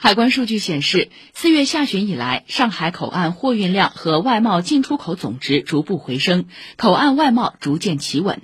[0.00, 6.44] 海关数据显示，四月下旬以来，上海口岸货运量和外贸进出口总值逐步回升，
[6.76, 8.42] 口岸外贸逐渐企稳。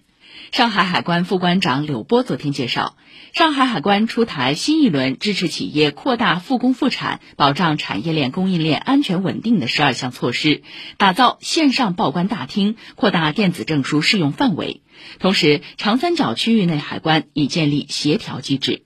[0.51, 2.97] 上海海关副关长柳波昨天介绍，
[3.33, 10.65] 上海海关出台新一轮支持企业扩大复工复产、保障产业链供应链安全稳定的十二项措施，
[10.97, 14.83] 打造线上报关大厅，扩大电子证书适用范围。
[15.21, 18.83] 同时，长三角区域内海关已建立协调机制。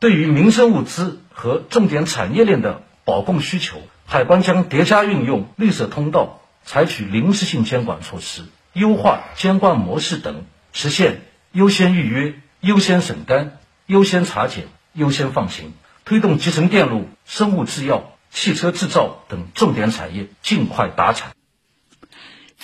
[0.00, 15.72] 对于民生物资和重点产业链的保供需求，海关将叠加运用绿色通道，采取临时性监管措施，优化监管模式等，实现优先预约、优先审单、优先查检、优先放行，
[16.04, 21.32] 推动集成电路、生物制药、汽车制造等重点产业尽快达产。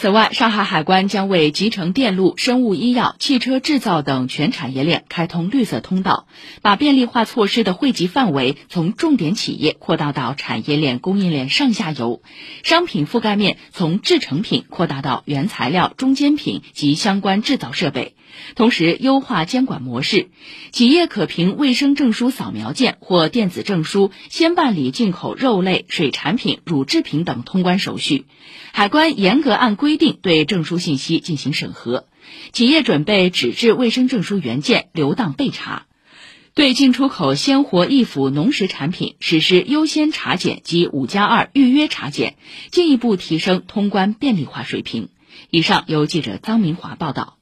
[0.01, 6.27] 此外，上海海关将为集成电路、生物医药、汽车制造等全产业链开通绿色通道，
[6.63, 12.23] 把便利化措施的惠及范围从重点企业扩大到产业链供应链上下游，
[12.63, 18.15] 商品覆盖面从制成品扩大到原材料、中间品及相关制造设备。
[18.55, 20.31] 同时，优化监管模式，
[20.73, 28.27] 企业可凭卫生证书扫描件或电子证书，先办理进口肉类、水产品、乳制品等通关手续。
[28.73, 32.07] 海关严格按规定对证书信息进行审核，
[32.53, 35.87] 企业准备纸质卫生证书原件留档备查。
[36.53, 42.37] 对进出口鲜活易腐农食产品实施优先查检及五加二预约查检，
[42.73, 45.09] 进一步提升通关便利化水平。
[45.51, 47.40] 以上由记者张明华报道。